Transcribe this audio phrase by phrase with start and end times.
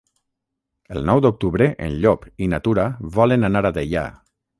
[0.95, 2.87] El nou d'octubre en Llop i na Tura
[3.19, 4.05] volen anar a Deià.